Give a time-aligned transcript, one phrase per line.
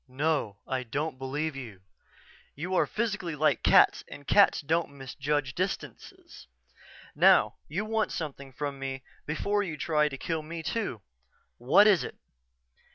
[0.07, 1.81] "No, I don't believe you.
[2.55, 6.47] You are physically like cats and cats don't misjudge distances.
[7.13, 11.03] Now, you want something from me before you try to kill me, too.
[11.59, 12.17] What is it?"